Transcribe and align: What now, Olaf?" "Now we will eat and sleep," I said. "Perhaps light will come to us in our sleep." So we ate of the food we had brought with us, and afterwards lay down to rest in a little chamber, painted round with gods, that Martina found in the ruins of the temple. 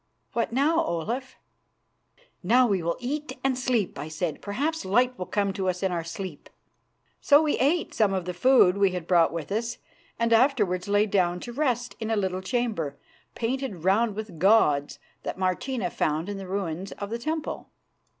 What 0.33 0.51
now, 0.51 0.83
Olaf?" 0.83 1.35
"Now 2.41 2.65
we 2.65 2.81
will 2.81 2.97
eat 2.99 3.37
and 3.43 3.55
sleep," 3.55 3.99
I 3.99 4.07
said. 4.07 4.41
"Perhaps 4.41 4.83
light 4.83 5.15
will 5.15 5.27
come 5.27 5.53
to 5.53 5.69
us 5.69 5.83
in 5.83 5.91
our 5.91 6.03
sleep." 6.03 6.49
So 7.21 7.43
we 7.43 7.59
ate 7.59 8.01
of 8.01 8.25
the 8.25 8.33
food 8.33 8.77
we 8.79 8.93
had 8.93 9.05
brought 9.05 9.31
with 9.31 9.51
us, 9.51 9.77
and 10.17 10.33
afterwards 10.33 10.87
lay 10.87 11.05
down 11.05 11.39
to 11.41 11.53
rest 11.53 11.95
in 11.99 12.09
a 12.09 12.15
little 12.15 12.41
chamber, 12.41 12.97
painted 13.35 13.83
round 13.83 14.15
with 14.15 14.39
gods, 14.39 14.97
that 15.21 15.37
Martina 15.37 15.91
found 15.91 16.29
in 16.29 16.37
the 16.39 16.47
ruins 16.47 16.93
of 16.93 17.11
the 17.11 17.19
temple. 17.19 17.69